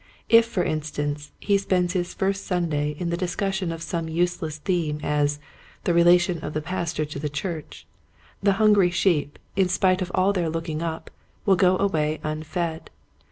[0.29, 4.15] If, for instance, he spends his first Sunday in the discus sion of some such
[4.15, 5.39] useless theme as,"
[5.83, 7.85] The relation of the Pastor to the Church,"
[8.41, 11.11] the hungry sheep in spite of all their looking up
[11.45, 12.89] will go away unfed.